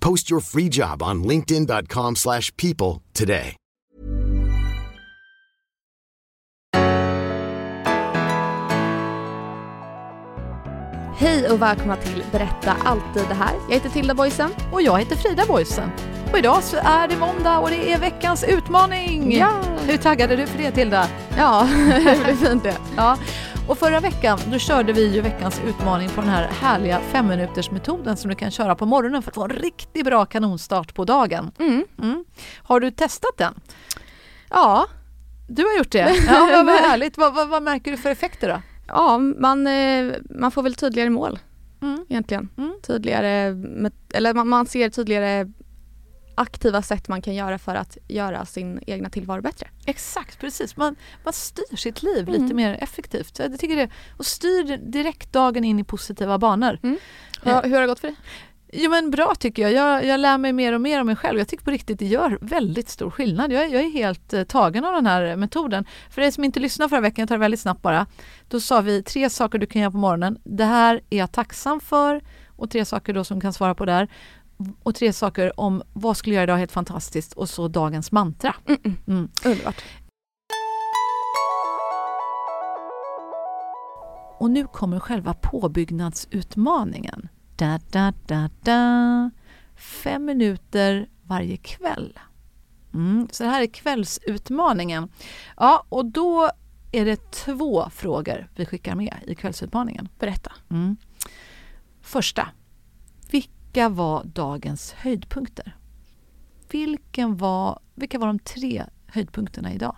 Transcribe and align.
Post 0.00 0.30
your 0.30 0.40
free 0.40 0.68
job 0.68 1.02
on 1.02 1.22
linkedin.com/people 1.22 2.14
slash 2.14 2.50
people 2.56 3.02
today. 3.12 3.56
Hej 11.16 11.50
och 11.50 11.62
välkomna 11.62 11.96
till 11.96 12.24
Berätta 12.32 12.76
alltid 12.84 13.22
det 13.28 13.34
här. 13.34 13.52
Jag 13.68 13.74
heter 13.74 13.88
Tilda 13.88 14.14
Boysen. 14.14 14.50
Och 14.72 14.82
jag 14.82 14.98
heter 14.98 15.16
Frida 15.16 15.44
Boysen. 15.48 15.90
Och 16.32 16.38
idag 16.38 16.62
så 16.62 16.76
är 16.76 17.08
det 17.08 17.16
måndag 17.16 17.58
och 17.58 17.70
det 17.70 17.92
är 17.92 17.98
veckans 17.98 18.44
utmaning! 18.44 19.36
Ja. 19.36 19.62
Hur 19.86 19.96
taggad 19.96 20.30
är 20.30 20.36
du 20.36 20.46
för 20.46 20.58
det 20.58 20.70
Tilda? 20.70 21.06
Ja, 21.36 21.68
det 22.04 22.24
blir 22.24 22.48
fint 22.48 22.62
det. 22.62 22.76
Ja. 22.96 23.18
Och 23.70 23.78
förra 23.78 24.00
veckan 24.00 24.38
då 24.52 24.58
körde 24.58 24.92
vi 24.92 25.14
ju 25.14 25.20
veckans 25.20 25.60
utmaning 25.66 26.08
på 26.08 26.20
den 26.20 26.30
här 26.30 26.48
härliga 26.48 27.00
femminutersmetoden 27.00 28.16
som 28.16 28.28
du 28.30 28.36
kan 28.36 28.50
köra 28.50 28.74
på 28.74 28.86
morgonen 28.86 29.22
för 29.22 29.30
att 29.30 29.34
få 29.34 29.44
en 29.44 29.50
riktigt 29.50 30.04
bra 30.04 30.24
kanonstart 30.26 30.94
på 30.94 31.04
dagen. 31.04 31.50
Mm. 31.58 31.84
Mm. 32.02 32.24
Har 32.62 32.80
du 32.80 32.90
testat 32.90 33.30
den? 33.38 33.54
Ja, 34.50 34.86
Du 35.48 35.62
har 35.64 35.78
gjort 35.78 35.90
det? 35.92 36.14
Ja, 36.26 36.48
vad, 36.56 36.66
vad 36.66 36.74
härligt. 36.74 37.18
Vad, 37.18 37.34
vad, 37.34 37.48
vad 37.48 37.62
märker 37.62 37.90
du 37.90 37.96
för 37.96 38.10
effekter 38.10 38.48
då? 38.48 38.62
ja 38.86 39.18
man, 39.18 39.66
eh, 39.66 40.12
man 40.30 40.50
får 40.50 40.62
väl 40.62 40.74
tydligare 40.74 41.10
mål 41.10 41.38
Mm. 41.82 42.04
egentligen. 42.08 42.48
Mm. 42.58 42.74
Tydligare, 42.86 43.54
eller 44.14 44.34
man, 44.34 44.48
man 44.48 44.66
ser 44.66 44.88
tydligare 44.90 45.52
aktiva 46.34 46.82
sätt 46.82 47.08
man 47.08 47.22
kan 47.22 47.34
göra 47.34 47.58
för 47.58 47.74
att 47.74 47.98
göra 48.08 48.46
sin 48.46 48.80
egna 48.86 49.10
tillvaro 49.10 49.42
bättre. 49.42 49.68
Exakt, 49.86 50.38
precis. 50.40 50.76
Man, 50.76 50.96
man 51.24 51.32
styr 51.32 51.76
sitt 51.76 52.02
liv 52.02 52.28
Mm. 52.28 52.42
lite 52.42 52.54
mer 52.54 52.78
effektivt. 52.80 53.38
Jag 53.38 53.58
tycker 53.58 53.76
det, 53.76 53.88
och 54.16 54.26
styr 54.26 54.76
direkt 54.76 55.32
dagen 55.32 55.64
in 55.64 55.78
i 55.78 55.84
positiva 55.84 56.38
banor. 56.38 56.78
Ja, 57.44 57.60
hur 57.60 57.74
har 57.74 57.80
det 57.80 57.86
gått 57.86 58.00
för 58.00 58.08
dig? 58.08 58.16
Jo 58.72 58.90
men 58.90 59.10
bra 59.10 59.34
tycker 59.34 59.62
jag. 59.62 59.72
jag. 59.72 60.04
Jag 60.04 60.20
lär 60.20 60.38
mig 60.38 60.52
mer 60.52 60.72
och 60.72 60.80
mer 60.80 61.00
om 61.00 61.06
mig 61.06 61.16
själv. 61.16 61.38
Jag 61.38 61.48
tycker 61.48 61.64
på 61.64 61.70
riktigt 61.70 61.98
det 61.98 62.06
gör 62.06 62.38
väldigt 62.40 62.88
stor 62.88 63.10
skillnad. 63.10 63.52
Jag, 63.52 63.62
är- 63.64 63.68
jag 63.68 63.82
är 63.82 63.90
helt 63.90 64.32
eh, 64.32 64.42
tagen 64.44 64.84
av 64.84 64.94
den 64.94 65.06
här 65.06 65.36
metoden. 65.36 65.84
För 66.10 66.22
dig 66.22 66.32
som 66.32 66.44
inte 66.44 66.60
lyssnade 66.60 66.88
förra 66.88 67.00
veckan, 67.00 67.22
jag 67.22 67.28
tar 67.28 67.34
det 67.36 67.40
väldigt 67.40 67.60
snabbt 67.60 67.82
bara. 67.82 68.06
Då 68.48 68.60
sa 68.60 68.80
vi 68.80 69.02
tre 69.02 69.30
saker 69.30 69.58
du 69.58 69.66
kan 69.66 69.82
göra 69.82 69.90
på 69.90 69.96
morgonen. 69.96 70.38
Det 70.44 70.64
här 70.64 71.00
är 71.10 71.18
jag 71.18 71.32
tacksam 71.32 71.80
för. 71.80 72.20
Och 72.56 72.70
tre 72.70 72.84
saker 72.84 73.12
då 73.12 73.24
som 73.24 73.40
kan 73.40 73.52
svara 73.52 73.74
på 73.74 73.84
där. 73.84 74.08
Och 74.82 74.94
tre 74.94 75.12
saker 75.12 75.60
om 75.60 75.82
vad 75.92 76.16
skulle 76.16 76.34
jag 76.34 76.40
göra 76.40 76.50
idag 76.50 76.58
helt 76.58 76.72
fantastiskt. 76.72 77.32
Och 77.32 77.48
så 77.48 77.68
dagens 77.68 78.12
mantra. 78.12 78.54
Mm-mm. 78.66 78.94
Mm. 79.06 79.28
Underbart. 79.44 79.82
Och 84.38 84.50
nu 84.50 84.66
kommer 84.66 85.00
själva 85.00 85.34
påbyggnadsutmaningen. 85.34 87.28
Da, 87.56 87.80
da, 87.90 88.12
da, 88.26 88.50
da. 88.62 89.30
Fem 89.76 90.24
minuter 90.24 91.08
varje 91.22 91.56
kväll. 91.56 92.18
Mm, 92.94 93.28
så 93.32 93.42
det 93.42 93.48
här 93.48 93.62
är 93.62 93.66
kvällsutmaningen. 93.66 95.08
Ja, 95.56 95.86
och 95.88 96.04
då 96.04 96.50
är 96.92 97.04
det 97.04 97.30
två 97.30 97.90
frågor 97.90 98.48
vi 98.54 98.66
skickar 98.66 98.94
med 98.94 99.14
i 99.26 99.34
kvällsutmaningen. 99.34 100.08
Berätta. 100.18 100.52
Mm. 100.70 100.96
Första. 102.02 102.48
Vilka 103.72 103.88
var 103.88 104.24
dagens 104.24 104.92
höjdpunkter? 104.92 105.76
Vilken 106.70 107.36
var, 107.36 107.80
vilka 107.94 108.18
var 108.18 108.26
de 108.26 108.38
tre 108.38 108.84
höjdpunkterna 109.06 109.72
idag? 109.72 109.96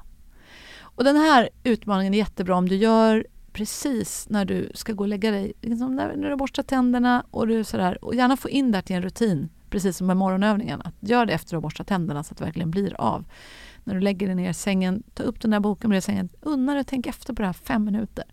Och 0.79 1.05
den 1.05 1.17
här 1.17 1.49
utmaningen 1.65 2.15
är 2.15 2.19
jättebra 2.19 2.57
om 2.57 2.69
du 2.69 2.77
gör 2.77 3.27
precis 3.53 4.29
när 4.29 4.45
du 4.45 4.71
ska 4.75 4.93
gå 4.93 5.05
och 5.05 5.09
lägga 5.09 5.31
dig. 5.31 5.53
Liksom 5.61 5.97
när, 5.97 6.17
när 6.17 6.31
du 6.31 6.37
borstar 6.37 6.63
tänderna 6.63 7.27
och 7.31 7.47
du 7.47 7.65
sådär. 7.65 8.05
Och 8.05 8.15
gärna 8.15 8.37
få 8.37 8.49
in 8.49 8.73
det 8.73 8.83
till 8.83 8.97
en 8.97 9.03
rutin, 9.03 9.49
precis 9.71 9.97
som 9.97 10.07
med 10.07 10.17
morgonövningen. 10.17 10.83
Att 10.85 10.95
gör 11.01 11.27
det 11.27 11.33
efter 11.33 11.47
att 11.47 11.51
du 11.51 11.57
har 11.57 11.63
borstat 11.63 11.87
tänderna 11.87 12.23
så 12.23 12.33
att 12.33 12.39
det 12.39 12.45
verkligen 12.45 12.71
blir 12.71 13.01
av. 13.01 13.25
När 13.85 13.95
du 13.95 14.01
lägger 14.01 14.27
dig 14.27 14.37
ner 14.37 14.51
i 14.51 14.55
sängen, 14.55 15.03
ta 15.15 15.23
upp 15.23 15.41
den 15.41 15.51
där 15.51 15.61
boken 15.61 15.91
bredvid 15.91 16.05
sängen. 16.05 16.29
Unna 16.41 16.73
dig 16.73 16.81
att 16.81 16.89
tänka 16.89 17.11
efter 17.11 17.35
på 17.35 17.43
det 17.43 17.47
här 17.47 17.53
fem 17.53 17.85
minuter. 17.85 18.25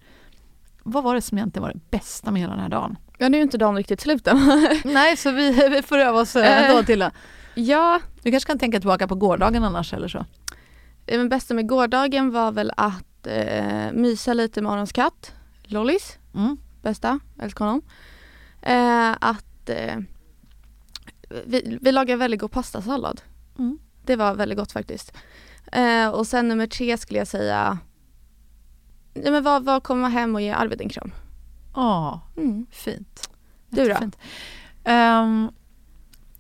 Vad 0.92 1.04
var 1.04 1.16
det 1.16 1.22
som 1.22 1.38
egentligen 1.38 1.64
var 1.64 1.74
det 1.74 1.80
bästa 1.98 2.32
med 2.32 2.42
hela 2.42 2.54
den 2.54 2.62
här 2.62 2.70
dagen? 2.70 2.98
Ja, 3.18 3.30
nu 3.30 3.38
är 3.38 3.40
ju 3.40 3.44
inte 3.44 3.58
dagen 3.58 3.76
riktigt 3.76 4.02
slut 4.02 4.28
än. 4.28 4.70
Nej, 4.86 5.18
så 5.18 5.32
vi, 5.32 5.70
vi 5.70 5.82
får 5.82 5.98
öva 5.98 6.20
oss 6.20 6.36
eh, 6.36 6.70
ändå 6.70 6.84
till 6.84 7.00
det. 7.00 7.12
ja, 7.56 8.00
Du 8.24 8.32
kanske 8.32 8.48
kan 8.48 8.60
tänka 8.60 8.80
tillbaka 8.80 9.08
på 9.08 9.16
gårdagen 9.16 9.64
annars 9.64 9.94
eller 9.94 10.08
så. 10.08 10.26
det 11.06 11.18
men 11.18 11.30
bästa 11.30 11.54
med 11.54 11.68
gårdagen 11.68 12.32
var 12.32 12.52
väl 12.52 12.72
att 12.78 13.28
eh, 13.28 13.92
mysa 13.94 14.34
lite 14.34 14.62
med 14.62 14.72
Arons 14.72 14.92
katt, 14.92 15.34
Lollis. 15.64 16.18
Mm. 16.36 16.58
bästa, 16.82 17.20
älskar 17.42 17.66
honom. 17.66 17.82
Eh, 18.62 19.12
att 19.22 19.70
eh, 19.70 19.98
vi, 21.46 21.78
vi 21.82 21.92
lagar 21.92 22.18
väldigt 22.18 22.40
god 22.40 22.52
pastasallad. 22.52 23.22
Mm. 23.60 23.80
Det 24.06 24.16
var 24.16 24.36
väldigt 24.36 24.58
gott 24.58 24.72
faktiskt. 24.72 25.14
Eh, 25.72 26.08
och 26.10 26.28
sen 26.28 26.48
nummer 26.48 26.68
tre 26.68 26.98
skulle 26.98 27.20
jag 27.20 27.28
säga, 27.28 27.78
ja, 29.24 29.32
men 29.32 29.44
vad, 29.44 29.64
vad 29.66 29.84
komma 29.84 30.08
hem 30.10 30.36
och 30.36 30.42
ge 30.42 30.50
Arvid 30.52 30.82
en 30.82 30.90
kram. 30.90 31.12
Ja, 31.76 32.22
Mm. 32.38 32.66
fint. 32.72 33.30
Du 33.70 33.86
då? 33.88 33.96
Ehm, 34.84 35.52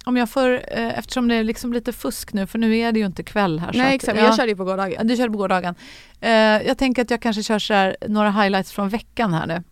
om 0.05 0.17
jag 0.17 0.29
får, 0.29 0.49
eh, 0.53 0.99
eftersom 0.99 1.27
det 1.27 1.35
är 1.35 1.43
liksom 1.43 1.73
lite 1.73 1.93
fusk 1.93 2.33
nu, 2.33 2.47
för 2.47 2.59
nu 2.59 2.77
är 2.77 2.91
det 2.91 2.99
ju 2.99 3.05
inte 3.05 3.23
kväll 3.23 3.59
här. 3.59 3.71
Nej 3.73 3.87
att- 3.87 3.93
exakt, 3.93 4.15
men 4.15 4.23
ja. 4.23 4.29
jag 4.29 4.37
körde 4.37 4.49
ju 4.49 4.55
på 4.55 4.63
Ja, 4.63 4.65
gårdagen. 4.65 5.07
du 5.07 5.15
körde 5.17 5.31
på 5.31 5.37
gårdagen. 5.37 5.75
Eh, 6.21 6.31
jag 6.31 6.77
tänker 6.77 7.01
att 7.01 7.09
jag 7.11 7.21
kanske 7.21 7.43
kör 7.43 7.59
så 7.59 7.73
här, 7.73 7.97
några 8.07 8.31
highlights 8.31 8.71
från 8.71 8.89
veckan 8.89 9.33
här 9.33 9.47
nu. 9.47 9.63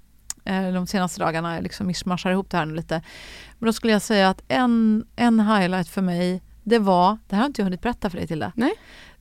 Eh, 0.46 0.74
de 0.74 0.88
senaste 0.88 1.20
dagarna. 1.20 1.54
Jag 1.56 1.64
liksom 1.64 1.88
mischmaschar 1.88 2.32
ihop 2.32 2.50
det 2.52 2.58
här 2.58 2.66
nu 2.66 2.76
lite. 2.76 3.02
Men 3.60 3.68
då 3.68 3.74
skulle 3.74 3.94
jag 3.94 4.02
säga 4.02 4.30
att 4.30 4.44
en, 4.48 5.06
en 5.16 5.40
highlight 5.40 5.88
för 5.90 6.02
mig, 6.02 6.42
det 6.64 6.80
var, 6.80 7.18
det 7.28 7.36
här 7.36 7.42
har 7.44 7.48
inte 7.48 7.62
jag 7.62 7.66
hunnit 7.66 7.82
berätta 7.82 8.10
för 8.10 8.18
dig 8.18 8.28
Tilda. 8.28 8.52
Nej. 8.56 8.74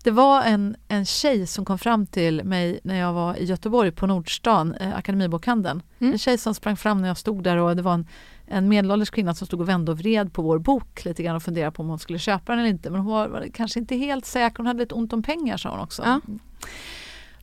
Det 0.06 0.12
var 0.12 0.42
en, 0.42 0.76
en 0.88 1.04
tjej 1.04 1.46
som 1.46 1.64
kom 1.64 1.78
fram 1.78 2.06
till 2.06 2.44
mig 2.44 2.80
när 2.84 3.00
jag 3.00 3.12
var 3.12 3.36
i 3.36 3.44
Göteborg 3.44 3.92
på 3.92 4.06
Nordstan, 4.06 4.74
eh, 4.74 4.96
Akademibokhandeln. 4.96 5.82
Mm. 5.98 6.12
En 6.12 6.18
tjej 6.18 6.38
som 6.38 6.54
sprang 6.54 6.76
fram 6.76 7.00
när 7.00 7.08
jag 7.08 7.16
stod 7.16 7.42
där 7.42 7.56
och 7.56 7.76
det 7.76 7.82
var 7.82 7.94
en, 7.94 8.06
en 8.46 8.68
medelålders 8.68 9.10
kvinna 9.10 9.34
som 9.34 9.46
stod 9.46 9.60
och 9.60 9.68
vände 9.68 9.92
och 9.92 9.98
vred 9.98 10.32
på 10.32 10.42
vår 10.42 10.58
bok 10.58 11.04
lite 11.04 11.22
grann 11.22 11.36
och 11.36 11.42
funderade 11.42 11.72
på 11.72 11.82
om 11.82 11.88
hon 11.88 11.98
skulle 11.98 12.18
köpa 12.18 12.52
den 12.52 12.58
eller 12.58 12.68
inte. 12.70 12.90
Men 12.90 13.00
hon 13.00 13.12
var, 13.12 13.28
var 13.28 13.46
kanske 13.54 13.80
inte 13.80 13.96
helt 13.96 14.26
säker, 14.26 14.56
hon 14.56 14.66
hade 14.66 14.78
lite 14.78 14.94
ont 14.94 15.12
om 15.12 15.22
pengar 15.22 15.56
sa 15.56 15.70
hon 15.70 15.80
också. 15.80 16.02
Ja. 16.04 16.20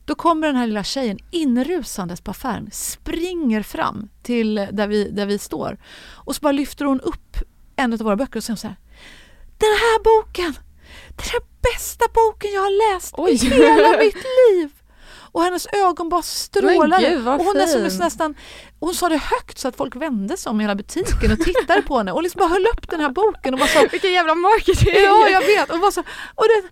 Då 0.04 0.14
kommer 0.14 0.46
den 0.46 0.56
här 0.56 0.66
lilla 0.66 0.84
tjejen 0.84 1.18
inrusandes 1.30 2.20
på 2.20 2.30
affären, 2.30 2.68
springer 2.72 3.62
fram 3.62 4.08
till 4.22 4.54
där 4.54 4.86
vi, 4.86 5.10
där 5.10 5.26
vi 5.26 5.38
står 5.38 5.78
och 6.12 6.36
så 6.36 6.40
bara 6.40 6.52
lyfter 6.52 6.84
hon 6.84 7.00
upp 7.00 7.36
en 7.76 7.92
av 7.92 7.98
våra 7.98 8.16
böcker 8.16 8.36
och 8.36 8.44
säger 8.44 8.56
så 8.56 8.66
här 8.66 8.76
Den 9.58 9.68
här 9.68 10.02
boken! 10.04 10.54
Den 11.08 11.26
här 11.32 11.53
bästa 11.72 12.04
boken 12.14 12.52
jag 12.52 12.60
har 12.60 12.94
läst 12.94 13.14
Oj. 13.16 13.32
i 13.32 13.36
hela 13.36 13.98
mitt 14.04 14.14
liv! 14.14 14.70
Och 15.32 15.42
hennes 15.42 15.66
ögon 15.72 16.08
bara 16.08 16.22
strålade. 16.22 17.10
gud, 17.10 17.28
och 17.28 17.44
hon, 17.44 17.56
nästan, 17.56 17.98
nästan, 17.98 18.34
hon 18.80 18.94
sa 18.94 19.08
det 19.08 19.16
högt 19.16 19.58
så 19.58 19.68
att 19.68 19.76
folk 19.76 19.96
vände 19.96 20.36
sig 20.36 20.50
om 20.50 20.60
i 20.60 20.64
hela 20.64 20.74
butiken 20.74 21.32
och 21.32 21.40
tittade 21.40 21.82
på 21.82 21.98
henne 21.98 22.12
och 22.12 22.22
liksom 22.22 22.38
bara 22.38 22.48
höll 22.48 22.66
upp 22.66 22.90
den 22.90 23.00
här 23.00 23.08
boken 23.10 23.54
och 23.54 23.60
bara 23.60 23.68
så 23.68 23.86
Vilken 23.92 24.12
jävla 24.12 24.34
marketing! 24.34 24.94
Ja, 24.94 25.28
jag 25.28 25.40
vet. 25.40 25.70
Och, 25.70 25.80
bara 25.80 25.90
så, 25.90 26.00
och 26.34 26.44
det, 26.44 26.68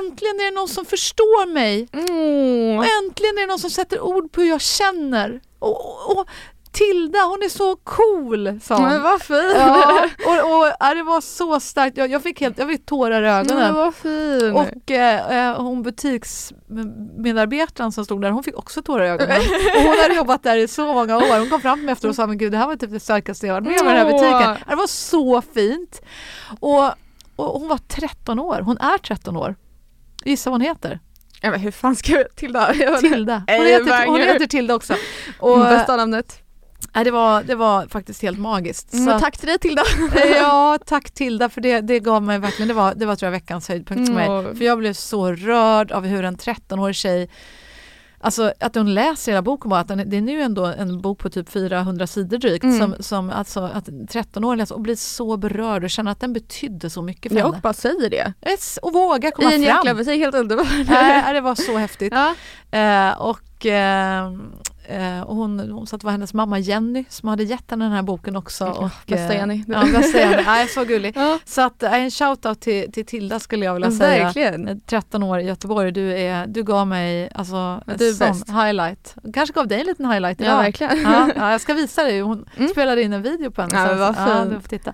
äntligen 0.00 0.40
är 0.40 0.44
det 0.44 0.50
någon 0.50 0.68
som 0.68 0.84
förstår 0.84 1.46
mig. 1.46 1.88
Mm. 1.92 2.78
Och 2.78 2.84
äntligen 2.84 3.38
är 3.38 3.40
det 3.40 3.46
någon 3.46 3.58
som 3.58 3.70
sätter 3.70 4.00
ord 4.00 4.32
på 4.32 4.40
hur 4.40 4.48
jag 4.48 4.60
känner. 4.60 5.40
Och, 5.58 6.10
och, 6.10 6.18
och 6.18 6.28
Tilda 6.76 7.18
hon 7.18 7.42
är 7.42 7.48
så 7.48 7.76
cool 7.76 8.60
sa 8.62 8.76
hon. 8.76 8.88
Men 8.88 9.02
vad 9.02 9.22
fin! 9.22 9.52
Ja, 9.54 10.08
och, 10.26 10.32
och, 10.32 10.72
ja, 10.80 10.94
det 10.94 11.02
var 11.02 11.20
så 11.20 11.60
starkt, 11.60 11.96
jag, 11.96 12.10
jag 12.10 12.22
fick 12.22 12.40
helt, 12.40 12.58
jag 12.58 12.68
fick 12.68 12.86
tårar 12.86 13.22
i 13.22 13.26
ögonen. 13.26 13.62
Men 13.62 13.74
vad 13.74 13.94
fin! 13.94 14.52
Och 14.52 14.90
eh, 14.90 15.48
eh, 15.50 15.62
hon 15.62 15.82
butiksmedarbetaren 15.82 17.92
som 17.92 18.04
stod 18.04 18.22
där, 18.22 18.30
hon 18.30 18.42
fick 18.42 18.58
också 18.58 18.82
tårar 18.82 19.04
i 19.04 19.08
ögonen. 19.08 19.40
Och 19.76 19.82
hon 19.82 19.96
hade 20.02 20.14
jobbat 20.14 20.42
där 20.42 20.56
i 20.56 20.68
så 20.68 20.94
många 20.94 21.16
år. 21.16 21.38
Hon 21.38 21.50
kom 21.50 21.60
fram 21.60 21.78
till 21.78 21.86
mig 21.86 21.92
efter 21.92 22.08
och 22.08 22.14
sa, 22.14 22.26
men 22.26 22.38
gud 22.38 22.52
det 22.52 22.58
här 22.58 22.66
var 22.66 22.76
typ 22.76 22.90
det 22.90 23.00
starkaste 23.00 23.46
jag 23.46 23.54
varit 23.54 23.64
med 23.64 23.80
om 23.80 23.86
i 23.86 23.90
den 23.90 23.96
här 23.96 24.12
butiken. 24.12 24.56
Det 24.68 24.76
var 24.76 24.86
så 24.86 25.42
fint. 25.42 26.02
Och, 26.60 26.84
och 27.36 27.60
hon 27.60 27.68
var 27.68 27.78
13 27.78 28.38
år, 28.38 28.60
hon 28.60 28.78
är 28.78 28.98
13 28.98 29.36
år. 29.36 29.56
Gissa 30.24 30.50
vad 30.50 30.60
hon 30.60 30.66
heter? 30.68 31.00
Ja, 31.42 31.50
men 31.50 31.60
hur 31.60 31.70
fan 31.70 31.96
ska 31.96 32.12
jag 32.12 32.36
Tilda? 32.36 32.72
Tilda. 33.00 33.42
Hon 33.46 33.66
heter, 33.66 34.06
hon 34.06 34.20
heter 34.20 34.46
Tilda 34.46 34.74
också. 34.74 34.94
Och, 35.38 35.58
Bästa 35.58 35.96
namnet. 35.96 36.42
Nej, 36.96 37.04
det, 37.04 37.10
var, 37.10 37.42
det 37.42 37.54
var 37.54 37.86
faktiskt 37.86 38.22
helt 38.22 38.38
magiskt. 38.38 38.92
Mm, 38.92 39.06
Så 39.06 39.18
tack 39.20 39.38
till 39.38 39.48
dig 39.48 39.58
Tilda. 39.58 39.82
Ja, 40.36 40.78
tack 40.86 41.10
Tilda 41.10 41.48
för 41.48 41.60
det, 41.60 41.80
det 41.80 42.00
gav 42.00 42.22
mig 42.22 42.38
verkligen, 42.38 42.68
det 42.68 42.74
var, 42.74 42.94
det 42.94 43.06
var 43.06 43.16
tror 43.16 43.26
jag 43.26 43.32
veckans 43.32 43.68
höjdpunkt 43.68 44.06
för 44.06 44.14
mig. 44.14 44.26
Mm. 44.26 44.56
För 44.56 44.64
jag 44.64 44.78
blev 44.78 44.92
så 44.92 45.32
rörd 45.32 45.92
av 45.92 46.04
hur 46.04 46.24
en 46.24 46.36
13-årig 46.36 46.96
tjej 46.96 47.30
Alltså 48.20 48.52
att 48.60 48.74
hon 48.74 48.94
läser 48.94 49.32
hela 49.32 49.42
boken 49.42 49.68
bara, 49.70 49.80
att 49.80 49.88
den, 49.88 50.10
det 50.10 50.16
är 50.16 50.20
nu 50.20 50.42
ändå 50.42 50.64
en 50.66 51.00
bok 51.00 51.18
på 51.18 51.30
typ 51.30 51.48
400 51.50 52.06
sidor 52.06 52.38
drygt 52.38 52.64
Mm. 52.64 52.78
som, 52.78 52.94
som 53.02 53.30
alltså 53.30 53.60
att 53.60 53.88
en 53.88 54.06
13-åring 54.06 54.58
läser 54.58 54.74
och 54.74 54.80
blir 54.80 54.96
så 54.96 55.36
berörd 55.36 55.84
och 55.84 55.90
känner 55.90 56.10
att 56.12 56.20
den 56.20 56.32
betydde 56.32 56.90
så 56.90 57.02
mycket 57.02 57.32
för 57.32 57.38
Jag 57.38 57.46
henne. 57.46 57.60
bara 57.62 57.72
säger 57.72 58.10
det. 58.10 58.32
Yes, 58.50 58.78
Och 58.82 58.92
våga 58.92 59.30
komma 59.30 59.52
I 59.52 59.54
en 59.54 59.62
fram. 59.64 59.76
jäkla 59.76 59.94
butik, 59.94 60.18
helt 60.20 60.34
underbart. 60.34 60.66
Nej, 60.88 61.34
det 61.34 61.40
var 61.40 61.54
så 61.54 61.76
häftigt. 61.76 62.12
Ja. 62.70 62.78
Eh, 62.78 63.20
och, 63.20 63.66
eh, 63.66 64.32
eh, 64.88 65.20
och 65.20 65.36
hon, 65.36 65.70
hon 65.70 65.86
sa 65.86 65.94
att 65.94 66.00
det 66.00 66.04
var 66.04 66.12
hennes 66.12 66.34
mamma 66.34 66.58
Jenny 66.58 67.04
som 67.08 67.28
hade 67.28 67.42
gett 67.44 67.70
henne 67.70 67.84
den 67.84 67.92
här 67.92 68.02
boken 68.02 68.36
också. 68.36 68.64
Ja, 68.64 68.72
Och, 68.72 68.90
bästa 69.06 69.32
eh, 69.32 69.38
Jenny. 69.38 69.64
Ja, 69.68 69.84
bästa 69.92 70.18
Jenny. 70.18 70.42
Nej, 70.46 70.68
så 70.68 70.84
gullig. 70.84 71.12
Ja. 71.16 71.38
Så 71.44 71.60
att, 71.62 71.82
eh, 71.82 71.94
en 71.94 72.10
shoutout 72.10 72.60
till, 72.60 72.92
till 72.92 73.06
Tilda 73.06 73.38
skulle 73.40 73.64
jag 73.64 73.74
vilja 73.74 73.90
säga. 73.90 74.24
Verkligen. 74.24 74.68
Eh, 74.68 74.76
13 74.86 75.22
år 75.22 75.38
i 75.40 75.44
Göteborg, 75.44 75.92
du, 75.92 76.12
är, 76.18 76.46
du 76.46 76.62
gav 76.62 76.86
mig 76.86 77.30
alltså, 77.34 77.82
Du 77.98 78.12
sån 78.14 78.28
bäst. 78.28 78.48
highlight. 78.48 79.14
Kanske 79.34 79.52
gav 79.54 79.66
dig 79.68 79.80
en 79.80 79.86
liten 79.86 80.10
highlight 80.10 80.40
Ja, 80.40 80.46
idag. 80.46 80.56
verkligen. 80.62 81.02
Ja, 81.02 81.30
ja, 81.36 81.50
jag 81.52 81.60
ska 81.60 81.74
visa 81.74 82.02
dig, 82.04 82.20
hon 82.20 82.44
Mm. 82.56 82.68
spelade 82.70 83.02
in 83.02 83.12
en 83.12 83.22
video 83.22 83.50
på 83.50 83.62
henne. 83.62 83.74
Ja, 83.78 83.86
men 83.86 83.98
vad 83.98 84.14
ja, 84.18 84.44
du 84.44 84.60
får 84.60 84.68
titta. 84.68 84.92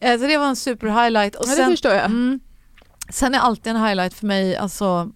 Eh, 0.00 0.18
så 0.20 0.26
det 0.26 0.38
var 0.38 0.46
en 0.46 0.56
super 0.56 0.86
highlight. 1.02 1.34
Och 1.34 1.44
Ja, 1.46 1.50
det 1.50 1.56
sen, 1.56 1.70
förstår 1.70 1.92
jag. 1.92 2.04
Mm, 2.04 2.40
sen 3.10 3.34
är 3.34 3.38
alltid 3.38 3.76
en 3.76 3.84
highlight 3.84 4.14
för 4.14 4.26
mig 4.26 4.56
alltså 4.56 5.10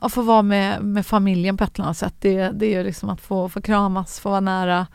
att 0.00 0.12
få 0.12 0.22
vara 0.22 0.42
med, 0.42 0.82
med 0.82 1.06
familjen 1.06 1.56
på 1.56 1.64
ett 1.64 1.74
eller 1.74 1.84
annat 1.84 1.96
sätt. 1.96 2.14
Det, 2.18 2.50
det 2.50 2.74
är 2.74 2.84
liksom 2.84 3.10
att 3.10 3.20
få, 3.20 3.48
få 3.48 3.60
kramas, 3.60 4.20
få 4.20 4.30
vara 4.30 4.40
nära. 4.40 4.86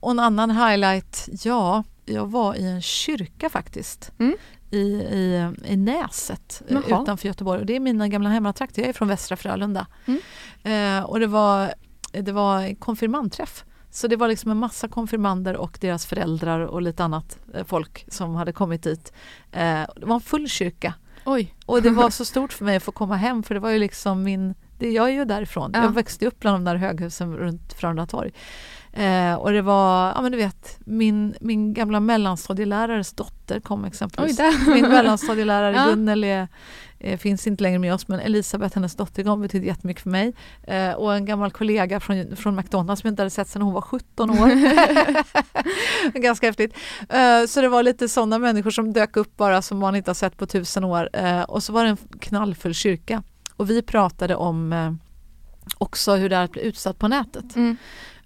Och 0.00 0.10
en 0.10 0.18
annan 0.18 0.50
highlight, 0.50 1.28
ja, 1.42 1.84
jag 2.04 2.26
var 2.26 2.54
i 2.54 2.66
en 2.66 2.82
kyrka 2.82 3.48
faktiskt. 3.50 4.12
Mm. 4.18 4.36
I, 4.70 4.76
i, 4.76 5.50
i 5.64 5.76
Näset 5.76 6.62
eh, 6.68 6.78
Jaha. 6.88 7.02
utanför 7.02 7.28
Göteborg. 7.28 7.60
Och 7.60 7.66
det 7.66 7.76
är 7.76 7.80
mina 7.80 8.08
gamla 8.08 8.28
hemmatrakter. 8.28 8.82
Jag 8.82 8.88
är 8.88 8.92
från 8.92 9.08
Västra 9.08 9.36
Frölunda. 9.36 9.86
Mm. 10.06 10.20
Eh, 10.98 11.04
och 11.04 11.20
det 11.20 11.26
var, 11.26 11.74
det 12.12 12.32
var 12.32 12.74
konfirmandträff. 12.74 13.64
Så 13.90 14.08
det 14.08 14.16
var 14.16 14.28
liksom 14.28 14.50
en 14.50 14.56
massa 14.56 14.88
konfirmander 14.88 15.56
och 15.56 15.78
deras 15.80 16.06
föräldrar 16.06 16.60
och 16.60 16.82
lite 16.82 17.04
annat 17.04 17.38
eh, 17.54 17.64
folk 17.64 18.04
som 18.08 18.34
hade 18.34 18.52
kommit 18.52 18.82
dit. 18.82 19.12
Eh, 19.52 19.82
det 19.96 20.06
var 20.06 20.14
en 20.14 20.20
full 20.20 20.48
kyrka. 20.48 20.94
Oj. 21.24 21.54
Och 21.66 21.82
det 21.82 21.90
var 21.90 22.10
så 22.10 22.24
stort 22.24 22.52
för 22.52 22.64
mig 22.64 22.76
att 22.76 22.82
få 22.82 22.92
komma 22.92 23.16
hem 23.16 23.42
för 23.42 23.54
det 23.54 23.60
var 23.60 23.70
ju 23.70 23.78
liksom 23.78 24.22
min, 24.22 24.54
det, 24.78 24.90
jag 24.90 25.08
är 25.08 25.12
ju 25.12 25.24
därifrån. 25.24 25.70
Ja. 25.74 25.82
Jag 25.82 25.90
växte 25.94 26.26
upp 26.26 26.40
bland 26.40 26.56
de 26.56 26.70
där 26.70 26.76
höghusen 26.76 27.36
runt 27.36 27.72
Frölunda 27.72 28.06
torg. 28.06 28.32
Eh, 28.92 29.34
och 29.34 29.52
det 29.52 29.62
var, 29.62 30.12
ja 30.16 30.22
men 30.22 30.32
du 30.32 30.38
vet, 30.38 30.78
min, 30.86 31.34
min 31.40 31.74
gamla 31.74 32.00
mellanstadielärares 32.00 33.12
dotter 33.12 33.60
kom 33.60 33.82
Oj, 33.82 33.88
exempelvis. 33.88 34.36
där. 34.36 34.74
Min 34.74 34.88
mellanstadielärare 34.88 35.76
Ja. 35.76 35.86
Gunnel 35.90 36.24
är, 36.24 36.48
eh, 37.04 37.18
finns 37.18 37.46
inte 37.46 37.62
längre 37.62 37.78
med 37.78 37.94
oss 37.94 38.08
men 38.08 38.20
Elisabeth, 38.20 38.74
hennes 38.74 38.96
dotter, 38.96 39.24
kom 39.24 39.40
betyder 39.40 39.66
jättemycket 39.66 40.02
för 40.02 40.10
mig. 40.10 40.34
Eh, 40.62 40.92
och 40.92 41.14
en 41.14 41.24
gammal 41.24 41.50
kollega 41.50 42.00
från, 42.00 42.36
från 42.36 42.56
McDonalds 42.56 43.02
som 43.02 43.08
jag 43.08 43.12
inte 43.12 43.22
hade 43.22 43.30
sett 43.30 43.48
sedan 43.48 43.62
hon 43.62 43.74
var 43.74 43.80
17 43.80 44.30
år. 44.30 44.50
Ganska 46.18 46.46
häftigt. 46.46 46.74
Eh, 47.08 47.46
så 47.48 47.60
det 47.60 47.68
var 47.68 47.82
lite 47.82 48.08
sådana 48.08 48.38
människor 48.38 48.70
som 48.70 48.92
dök 48.92 49.16
upp 49.16 49.36
bara 49.36 49.62
som 49.62 49.78
man 49.78 49.96
inte 49.96 50.10
har 50.10 50.14
sett 50.14 50.36
på 50.36 50.46
tusen 50.46 50.84
år. 50.84 51.10
Eh, 51.12 51.42
och 51.42 51.62
så 51.62 51.72
var 51.72 51.84
det 51.84 51.90
en 51.90 51.98
knallfull 52.20 52.74
kyrka. 52.74 53.22
Och 53.56 53.70
vi 53.70 53.82
pratade 53.82 54.36
om 54.36 54.72
eh, 54.72 54.92
också 55.78 56.14
hur 56.14 56.28
det 56.28 56.36
är 56.36 56.44
att 56.44 56.50
bli 56.50 56.62
utsatt 56.62 56.98
på 56.98 57.08
nätet. 57.08 57.56
Mm. 57.56 57.76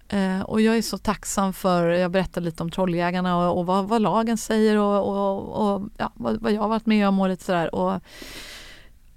Eh, 0.09 0.41
och 0.41 0.61
jag 0.61 0.77
är 0.77 0.81
så 0.81 0.97
tacksam 0.97 1.53
för, 1.53 1.89
jag 1.89 2.11
berättade 2.11 2.45
lite 2.45 2.63
om 2.63 2.71
Trolljägarna 2.71 3.37
och, 3.37 3.57
och 3.57 3.65
vad, 3.65 3.87
vad 3.87 4.01
lagen 4.01 4.37
säger 4.37 4.77
och, 4.77 5.07
och, 5.07 5.73
och 5.73 5.89
ja, 5.97 6.11
vad, 6.15 6.41
vad 6.41 6.51
jag 6.51 6.61
har 6.61 6.69
varit 6.69 6.85
med 6.85 7.07
om 7.07 7.19
och 7.19 7.29
lite 7.29 7.43
sådär. 7.43 7.75
Och 7.75 8.01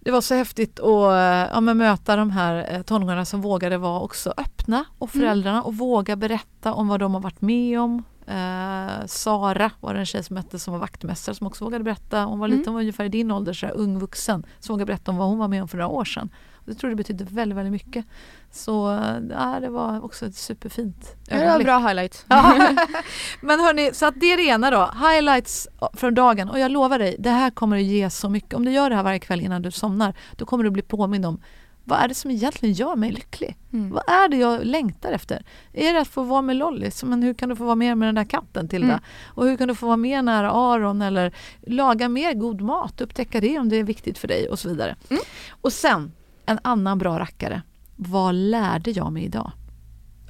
det 0.05 0.11
var 0.11 0.21
så 0.21 0.35
häftigt 0.35 0.81
att 0.81 1.13
eh, 1.13 1.55
ja, 1.55 1.61
möta 1.61 2.17
de 2.17 2.31
här 2.31 2.75
eh, 2.75 2.83
tonåringarna 2.83 3.25
som 3.25 3.41
vågade 3.41 3.79
vara 3.79 4.01
också 4.01 4.35
öppna 4.37 4.85
och 4.99 5.11
föräldrarna 5.11 5.63
och 5.63 5.77
våga 5.77 6.17
berätta 6.17 6.73
om 6.73 6.89
vad 6.89 7.01
de 7.01 7.15
har 7.15 7.21
varit 7.21 7.41
med 7.41 7.81
om. 7.81 8.03
Eh, 8.27 9.07
Sara 9.07 9.71
var 9.81 9.95
en 9.95 10.07
tjej 10.07 10.23
som 10.25 10.37
hette 10.37 10.59
som 10.59 10.73
var 10.73 10.81
vaktmästare 10.81 11.35
som 11.35 11.47
också 11.47 11.65
vågade 11.65 11.85
berätta. 11.85 12.25
Hon 12.25 12.39
var 12.39 12.47
Mm. 12.47 12.59
lite, 12.59 12.71
hon 12.71 12.75
var 12.75 12.81
ungefär 12.81 13.05
i 13.05 13.09
din 13.09 13.31
ålder, 13.31 13.53
så 13.53 13.67
ung 13.67 13.99
vuxen, 13.99 14.47
som 14.61 14.73
vågade 14.75 14.87
berätta 14.87 15.11
om 15.11 15.17
vad 15.17 15.29
hon 15.29 15.39
var 15.39 15.49
med 15.49 15.63
om 15.63 15.69
för 15.69 15.79
några 15.79 15.89
år 15.89 16.05
sedan. 16.05 16.31
Och 16.55 16.63
det 16.69 16.75
tror 16.75 16.91
jag 16.91 16.99
det 16.99 17.03
betydde 17.03 17.25
väldigt, 17.25 17.59
väldigt 17.59 17.73
mycket. 17.73 18.07
Så 18.51 18.93
eh, 18.93 19.17
ja, 19.31 19.61
det 19.61 19.69
var 19.69 20.05
också 20.05 20.27
ett 20.27 20.35
superfint 20.37 21.17
Det 21.29 21.35
var 21.35 21.43
ögonblick. 21.43 21.67
bra 21.67 21.79
highlight. 21.79 22.25
Ja. 22.29 22.59
Men 23.41 23.61
hörni, 23.61 23.91
så 23.93 24.07
att 24.07 24.15
det 24.21 24.33
är 24.33 24.37
det 24.37 24.43
ena 24.43 24.71
då. 24.71 24.91
Highlights 25.09 25.69
från 25.93 26.15
dagen. 26.15 26.49
Och 26.49 26.59
jag 26.59 26.71
lovar 26.71 26.99
dig, 26.99 27.17
det 27.19 27.31
här 27.31 27.51
kommer 27.51 27.77
att 27.77 27.83
ge 27.83 28.11
så 28.11 28.29
mycket. 28.29 28.55
Om 28.55 28.65
du 28.65 28.71
gör 28.73 28.91
det 28.91 28.97
här 28.97 29.03
varje 29.03 29.19
kväll 29.19 29.41
innan 29.41 29.63
du 29.63 29.71
somnar, 29.71 30.15
då 30.37 30.45
kommer 30.47 30.65
du 30.65 30.71
bli 30.71 30.83
påmind 30.83 31.27
om 31.27 31.41
vad 31.85 31.99
är 31.99 32.09
det 32.09 32.15
som 32.15 32.31
egentligen 32.31 32.75
gör 32.75 32.97
mig 32.97 33.13
lycklig? 33.13 33.57
Mm. 33.73 33.91
Vad 33.91 34.09
är 34.09 34.29
det 34.29 34.37
jag 34.37 34.65
längtar 34.65 35.13
efter? 35.13 35.45
Är 35.73 35.95
det 35.95 36.01
att 36.01 36.09
få 36.09 36.23
vara 36.23 36.43
med 36.43 36.57
Lollis? 36.57 37.05
Men 37.05 37.23
hur 37.23 37.35
kan 37.35 37.49
du 37.49 37.57
få 37.57 37.65
vara 37.65 37.75
med 37.75 37.99
med 37.99 38.09
den 38.09 38.15
där 38.15 38.25
katten 38.25 38.69
Tilda? 38.69 38.87
Mm. 38.87 39.01
Och 39.27 39.47
hur 39.47 39.57
kan 39.57 39.69
du 39.69 39.75
få 39.75 39.87
vara 39.87 39.97
med 39.97 40.25
nära 40.25 40.51
Aron 40.51 41.03
eller 41.03 41.35
laga 41.67 42.09
mer 42.09 42.35
god 42.35 42.61
mat? 42.61 43.01
Upptäcka 43.01 43.41
det 43.41 43.59
om 43.59 43.69
det 43.69 43.77
är 43.77 43.85
viktigt 43.85 44.19
för 44.19 44.29
dig 44.29 44.49
och 44.49 44.59
så 44.59 44.69
vidare. 44.69 44.97
Mm. 45.11 45.23
Och 45.51 45.73
sen, 45.73 46.13
en 46.47 46.59
annan 46.63 46.99
bra 46.99 47.19
rackare. 47.19 47.63
Vad 47.97 48.35
lärde 48.35 48.91
jag 48.91 49.13
mig 49.13 49.25
idag? 49.25 49.53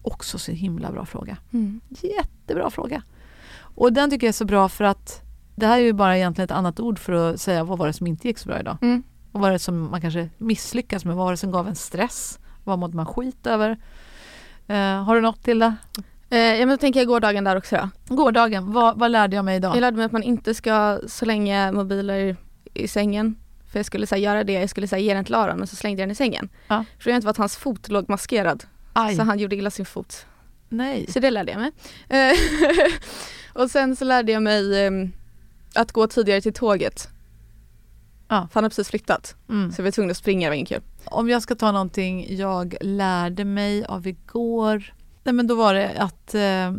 Också 0.02 0.38
så 0.38 0.52
himla 0.52 0.92
bra 0.92 1.06
fråga. 1.06 1.36
Mm. 1.52 1.80
Jättebra 1.88 2.70
fråga. 2.70 3.02
Och 3.74 3.92
den 3.92 4.10
tycker 4.10 4.26
jag 4.26 4.32
är 4.32 4.36
så 4.36 4.44
bra 4.44 4.68
för 4.68 4.84
att 4.84 5.22
det 5.54 5.66
här 5.66 5.78
är 5.78 5.84
ju 5.84 5.92
bara 5.92 6.16
egentligen 6.16 6.44
ett 6.44 6.50
annat 6.50 6.80
ord 6.80 6.98
för 6.98 7.12
att 7.12 7.40
säga 7.40 7.64
vad 7.64 7.78
var 7.78 7.86
det 7.86 7.92
som 7.92 8.06
inte 8.06 8.28
gick 8.28 8.38
så 8.38 8.48
bra 8.48 8.60
idag. 8.60 8.76
Mm. 8.82 9.02
Vad 9.32 9.42
var 9.42 9.50
det 9.50 9.58
som 9.58 9.90
man 9.90 10.00
kanske 10.00 10.28
misslyckas 10.38 11.04
med? 11.04 11.16
Vad 11.16 11.24
var 11.24 11.32
det 11.32 11.36
som 11.36 11.50
gav 11.50 11.68
en 11.68 11.76
stress? 11.76 12.38
Vad 12.64 12.78
mådde 12.78 12.96
man 12.96 13.06
skit 13.06 13.46
över? 13.46 13.78
Eh, 14.66 15.04
har 15.04 15.14
du 15.14 15.20
något 15.20 15.42
till 15.42 15.58
det? 15.58 15.74
Eh, 16.30 16.38
ja 16.38 16.58
men 16.58 16.68
då 16.68 16.76
tänker 16.76 17.00
jag 17.00 17.06
gårdagen 17.06 17.44
där 17.44 17.56
också 17.56 17.90
då. 18.08 18.14
Gårdagen, 18.14 18.72
vad, 18.72 18.98
vad 18.98 19.10
lärde 19.10 19.36
jag 19.36 19.44
mig 19.44 19.56
idag? 19.56 19.76
Jag 19.76 19.80
lärde 19.80 19.96
mig 19.96 20.06
att 20.06 20.12
man 20.12 20.22
inte 20.22 20.54
ska 20.54 21.00
så 21.06 21.24
länge 21.24 21.72
mobiler 21.72 22.36
i 22.74 22.88
sängen. 22.88 23.36
För 23.72 23.78
jag 23.78 23.86
skulle 23.86 24.06
så 24.06 24.14
här, 24.14 24.22
göra 24.22 24.44
det, 24.44 24.52
jag 24.52 24.70
skulle 24.70 24.88
så 24.88 24.96
här, 24.96 25.02
ge 25.02 25.14
den 25.14 25.24
till 25.24 25.34
Aron 25.34 25.58
men 25.58 25.66
så 25.66 25.76
slängde 25.76 26.02
jag 26.02 26.08
den 26.08 26.12
i 26.12 26.14
sängen. 26.14 26.48
Ja. 26.68 26.84
Inte 27.06 27.26
var 27.26 27.30
att 27.30 27.36
hans 27.36 27.56
fot 27.56 27.88
låg 27.88 28.08
maskerad. 28.08 28.64
Aj, 28.92 29.16
Så 29.16 29.22
han 29.22 29.38
gjorde 29.38 29.56
illa 29.56 29.70
sin 29.70 29.86
fot. 29.86 30.26
nej. 30.68 31.06
Så 31.08 31.20
det 31.20 31.30
lärde 31.30 31.52
jag 31.52 31.60
mig. 31.60 31.72
Eh, 32.08 32.38
och 33.62 33.70
sen 33.70 33.96
så 33.96 34.04
lärde 34.04 34.32
jag 34.32 34.42
mig 34.42 34.86
ehm, 34.86 35.12
att 35.74 35.92
gå 35.92 36.06
tidigare 36.06 36.40
till 36.40 36.52
tåget. 36.52 37.08
Ja. 38.32 38.48
För 38.48 38.54
han 38.54 38.64
har 38.64 38.70
precis 38.70 38.88
flyttat. 38.88 39.36
Mm. 39.48 39.72
Så 39.72 39.80
jag 39.80 39.84
var 39.84 39.90
tvungen 39.90 40.10
att 40.10 40.16
springa, 40.16 40.46
det 40.46 40.50
var 40.50 40.56
inget 40.56 40.68
kul. 40.68 40.82
Om 41.04 41.28
jag 41.28 41.42
ska 41.42 41.54
ta 41.54 41.72
någonting 41.72 42.36
jag 42.36 42.76
lärde 42.80 43.44
mig 43.44 43.84
av 43.84 44.06
igår. 44.06 44.94
Nej 45.24 45.34
men 45.34 45.46
då 45.46 45.54
var 45.54 45.74
det 45.74 45.90
att 45.98 46.34
eh, 46.34 46.66
eh, 46.66 46.72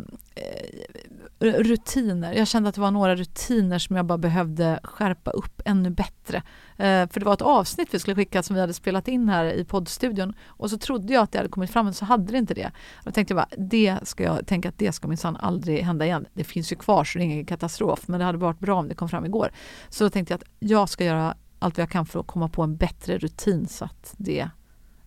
rutiner. 1.38 2.32
Jag 2.32 2.48
kände 2.48 2.68
att 2.68 2.74
det 2.74 2.80
var 2.80 2.90
några 2.90 3.16
rutiner 3.16 3.78
som 3.78 3.96
jag 3.96 4.06
bara 4.06 4.18
behövde 4.18 4.80
skärpa 4.82 5.30
upp 5.30 5.62
ännu 5.64 5.90
bättre. 5.90 6.42
Eh, 6.76 7.08
för 7.08 7.20
det 7.20 7.26
var 7.26 7.34
ett 7.34 7.42
avsnitt 7.42 7.88
vi 7.90 7.98
skulle 7.98 8.16
skicka 8.16 8.42
som 8.42 8.54
vi 8.54 8.60
hade 8.60 8.74
spelat 8.74 9.08
in 9.08 9.28
här 9.28 9.44
i 9.44 9.64
poddstudion 9.64 10.34
och 10.46 10.70
så 10.70 10.78
trodde 10.78 11.12
jag 11.12 11.22
att 11.22 11.32
det 11.32 11.38
hade 11.38 11.50
kommit 11.50 11.70
fram 11.70 11.84
men 11.84 11.94
så 11.94 12.04
hade 12.04 12.32
det 12.32 12.38
inte 12.38 12.54
det. 12.54 12.70
Då 13.04 13.10
tänkte 13.10 13.34
jag 13.34 13.36
bara, 13.36 13.56
det 13.66 13.98
ska 14.02 14.22
jag 14.22 14.46
tänka 14.46 14.68
att 14.68 14.78
det 14.78 14.92
ska 14.92 15.08
minsann 15.08 15.36
aldrig 15.36 15.80
hända 15.80 16.04
igen. 16.04 16.26
Det 16.32 16.44
finns 16.44 16.72
ju 16.72 16.76
kvar 16.76 17.04
så 17.04 17.18
det 17.18 17.24
är 17.24 17.26
ingen 17.26 17.46
katastrof 17.46 18.08
men 18.08 18.18
det 18.18 18.26
hade 18.26 18.38
varit 18.38 18.58
bra 18.58 18.78
om 18.78 18.88
det 18.88 18.94
kom 18.94 19.08
fram 19.08 19.24
igår. 19.24 19.50
Så 19.88 20.04
då 20.04 20.10
tänkte 20.10 20.32
jag 20.32 20.38
att 20.38 20.48
jag 20.58 20.88
ska 20.88 21.04
göra 21.04 21.34
allt 21.64 21.78
vad 21.78 21.82
jag 21.82 21.90
kan 21.90 22.06
för 22.06 22.20
att 22.20 22.26
komma 22.26 22.48
på 22.48 22.62
en 22.62 22.76
bättre 22.76 23.18
rutin 23.18 23.68
så 23.68 23.84
att 23.84 24.14
det, 24.16 24.48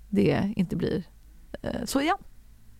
det 0.09 0.53
inte 0.55 0.75
blir 0.75 1.03
eh, 1.61 1.85
så 1.85 2.01
igen. 2.01 2.17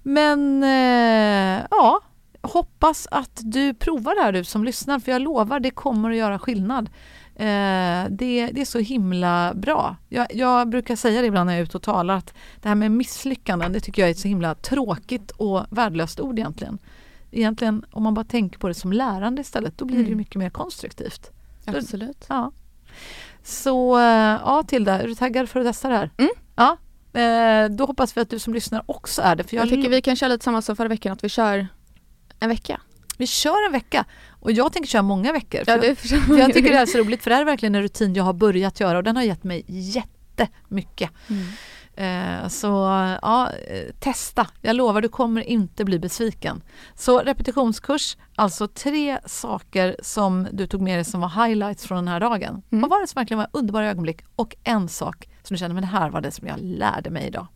Men 0.03 0.63
eh, 0.63 1.65
ja, 1.71 2.01
hoppas 2.41 3.07
att 3.11 3.39
du 3.43 3.73
provar 3.73 4.15
det 4.15 4.21
här 4.21 4.31
du 4.31 4.43
som 4.43 4.63
lyssnar 4.63 4.99
för 4.99 5.11
jag 5.11 5.21
lovar 5.21 5.59
det 5.59 5.71
kommer 5.71 6.09
att 6.09 6.17
göra 6.17 6.39
skillnad. 6.39 6.89
Eh, 7.35 8.05
det, 8.09 8.51
det 8.51 8.61
är 8.61 8.65
så 8.65 8.79
himla 8.79 9.53
bra. 9.53 9.95
Jag, 10.09 10.27
jag 10.35 10.69
brukar 10.69 10.95
säga 10.95 11.21
det 11.21 11.27
ibland 11.27 11.47
när 11.47 11.53
jag 11.53 11.59
är 11.59 11.63
ute 11.63 11.77
och 11.77 11.83
talar 11.83 12.15
att 12.17 12.33
det 12.61 12.67
här 12.69 12.75
med 12.75 12.91
misslyckanden 12.91 13.73
det 13.73 13.79
tycker 13.79 14.01
jag 14.01 14.09
är 14.09 14.11
ett 14.11 14.19
så 14.19 14.27
himla 14.27 14.55
tråkigt 14.55 15.31
och 15.31 15.65
värdelöst 15.69 16.19
ord 16.19 16.39
egentligen. 16.39 16.77
Egentligen 17.31 17.85
om 17.91 18.03
man 18.03 18.13
bara 18.13 18.25
tänker 18.25 18.59
på 18.59 18.67
det 18.67 18.73
som 18.73 18.93
lärande 18.93 19.41
istället 19.41 19.77
då 19.77 19.85
blir 19.85 19.97
det 19.97 20.03
Mm. 20.03 20.17
mycket 20.17 20.35
mer 20.35 20.49
konstruktivt. 20.49 21.31
Absolut. 21.65 22.25
Ja. 22.29 22.51
Så 23.47 23.97
eh, 23.97 24.03
ja 24.45 24.63
Tilda, 24.67 24.93
är 25.01 25.07
du 25.07 25.15
taggad 25.15 25.49
för 25.49 25.59
att 25.59 25.65
testa 25.65 25.89
det 25.89 25.95
här? 25.95 26.09
Mm. 26.17 26.31
Ja. 26.55 26.77
Eh, 27.21 27.69
då 27.69 27.85
hoppas 27.85 28.17
vi 28.17 28.21
att 28.21 28.29
du 28.29 28.39
som 28.39 28.53
lyssnar 28.53 28.83
också 28.85 29.21
är 29.21 29.35
det. 29.35 29.43
För 29.43 29.55
jag, 29.55 29.65
Jag 29.65 29.69
tycker 29.69 29.89
vi 29.89 30.01
kan 30.01 30.15
köra 30.15 30.29
lite 30.29 30.43
samma 30.43 30.61
som 30.61 30.75
förra 30.75 30.87
veckan, 30.87 31.11
att 31.13 31.23
vi 31.23 31.29
kör 31.29 31.67
en 32.39 32.49
vecka. 32.49 32.81
vi 33.17 33.27
kör 33.27 33.65
en 33.65 33.71
vecka 33.71 34.05
och 34.39 34.51
jag 34.51 34.73
tänker 34.73 34.89
köra 34.89 35.01
många 35.01 35.31
veckor. 35.31 35.63
Ja, 35.67 35.73
För- 35.73 35.81
det 35.81 35.95
förstår 35.95 36.17
För 36.17 36.37
jag 36.37 36.53
tycker 36.53 36.69
det 36.69 36.77
är 36.77 36.85
så 36.85 36.97
roligt 36.97 37.23
för 37.23 37.29
det 37.29 37.35
här 37.35 37.41
är 37.41 37.45
verkligen 37.45 37.75
en 37.75 37.81
rutin 37.81 38.13
jag 38.13 38.23
har 38.23 38.33
börjat 38.33 38.79
göra 38.79 38.97
och 38.97 39.03
den 39.03 39.15
har 39.15 39.23
gett 39.23 39.43
mig 39.43 39.63
jättemycket. 39.67 41.09
Mm. 41.29 41.45
Eh, 41.97 42.47
så 42.47 42.67
ja, 43.21 43.51
eh, 43.67 43.93
testa. 43.99 44.47
Jag 44.61 44.75
lovar 44.75 45.01
du 45.01 45.09
kommer 45.09 45.41
inte 45.41 45.85
bli 45.85 45.99
besviken. 45.99 46.63
Så 46.95 47.19
repetitionskurs, 47.19 48.17
alltså 48.35 48.67
tre 48.67 49.19
saker 49.25 49.95
som 50.01 50.47
du 50.51 50.67
tog 50.67 50.81
med 50.81 50.97
dig 50.97 51.05
som 51.05 51.21
var 51.21 51.45
highlights 51.45 51.87
från 51.87 51.97
den 51.97 52.07
här 52.07 52.19
dagen. 52.19 52.63
Mm. 52.71 52.81
Vad 52.81 52.89
var 52.89 53.01
det 53.01 53.07
som 53.07 53.19
verkligen 53.19 53.37
var 53.37 53.47
underbara 53.51 53.89
ögonblick? 53.89 54.21
Och 54.35 54.55
en 54.63 54.89
sak 54.89 55.29
som 55.43 55.53
du 55.53 55.57
känner, 55.57 55.75
men 55.75 55.83
det 55.83 55.87
här 55.87 56.09
var 56.09 56.21
det 56.21 56.31
som 56.31 56.47
jag 56.47 56.57
lärde 56.59 57.09
mig 57.09 57.27
idag. 57.27 57.47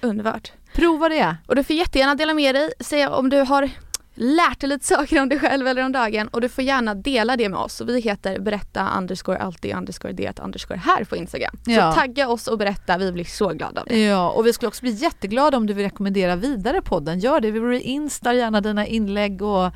Underbart. 0.00 0.52
Prova 0.74 1.08
det! 1.08 1.36
Och 1.46 1.56
du 1.56 1.64
får 1.64 1.76
jättegärna 1.76 2.14
dela 2.14 2.34
med 2.34 2.54
dig, 2.54 2.72
säga 2.80 3.10
om 3.10 3.30
du 3.30 3.40
har 3.40 3.70
lärt 4.16 4.60
dig 4.60 4.68
lite 4.68 4.86
saker 4.86 5.22
om 5.22 5.28
dig 5.28 5.38
själv 5.38 5.66
eller 5.66 5.84
om 5.84 5.92
dagen 5.92 6.28
och 6.28 6.40
du 6.40 6.48
får 6.48 6.64
gärna 6.64 6.94
dela 6.94 7.36
det 7.36 7.48
med 7.48 7.58
oss. 7.58 7.80
Och 7.80 7.88
vi 7.88 8.00
heter 8.00 8.40
berätta 8.40 8.92
underscore 8.98 9.38
alltid 9.38 9.74
underscore 9.74 10.12
det 10.12 10.40
underscore 10.40 10.78
här 10.78 11.04
på 11.04 11.16
Instagram. 11.16 11.56
Ja. 11.66 11.92
Så 11.92 12.00
tagga 12.00 12.28
oss 12.28 12.46
och 12.46 12.58
berätta, 12.58 12.98
vi 12.98 13.12
blir 13.12 13.24
så 13.24 13.48
glada 13.48 13.80
av 13.80 13.86
det. 13.86 14.04
Ja, 14.04 14.30
och 14.30 14.46
vi 14.46 14.52
skulle 14.52 14.68
också 14.68 14.82
bli 14.82 14.90
jätteglada 14.90 15.56
om 15.56 15.66
du 15.66 15.74
vill 15.74 15.84
rekommendera 15.84 16.36
vidare 16.36 16.82
podden. 16.82 17.18
Gör 17.18 17.40
det. 17.40 17.50
Vi 17.50 17.60
reinstar 17.60 18.32
gärna 18.32 18.60
dina 18.60 18.86
inlägg 18.86 19.42
och 19.42 19.72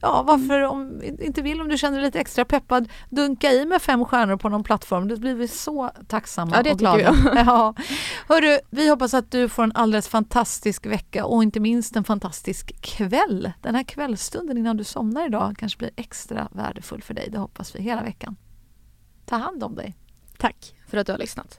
ja, 0.00 0.22
varför 0.22 0.62
om 0.62 1.02
inte 1.02 1.42
vill 1.42 1.60
om 1.60 1.68
du 1.68 1.78
känner 1.78 1.96
dig 1.96 2.06
lite 2.06 2.20
extra 2.20 2.44
peppad, 2.44 2.88
dunka 3.08 3.52
i 3.52 3.66
med 3.66 3.82
fem 3.82 4.04
stjärnor 4.04 4.36
på 4.36 4.48
någon 4.48 4.64
plattform. 4.64 5.08
Det 5.08 5.16
blir 5.16 5.34
vi 5.34 5.48
så 5.48 5.90
tacksamma 6.08 6.56
Ja, 6.56 6.62
det 6.62 6.72
och 6.72 6.78
glada. 6.78 7.00
jag. 7.00 7.14
Ja. 7.46 7.74
Hörru, 8.28 8.58
vi 8.70 8.88
hoppas 8.90 9.14
att 9.14 9.30
du 9.30 9.48
får 9.48 9.62
en 9.62 9.72
alldeles 9.74 10.08
fantastisk 10.08 10.86
vecka 10.86 11.24
och 11.24 11.42
inte 11.42 11.60
minst 11.60 11.96
en 11.96 12.04
fantastisk 12.04 12.80
kväll. 12.80 13.52
Den 13.60 13.74
här 13.74 13.82
kvällstunden 13.82 14.58
innan 14.58 14.76
du 14.76 14.84
somnar 14.84 15.26
idag 15.26 15.56
kanske 15.58 15.78
blir 15.78 15.90
extra 15.96 16.48
värdefull 16.52 17.02
för 17.02 17.14
dig. 17.14 17.28
Det 17.32 17.38
hoppas 17.38 17.76
vi 17.76 17.82
hela 17.82 18.02
veckan. 18.02 18.36
Ta 19.26 19.36
hand 19.36 19.64
om 19.64 19.74
dig. 19.74 19.96
Tack 20.38 20.74
för 20.88 20.98
att 20.98 21.06
du 21.06 21.12
har 21.12 21.18
lyssnat. 21.18 21.58